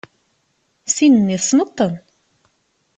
Sin-nni 0.95 1.37
tessneḍ-ten? 1.41 1.93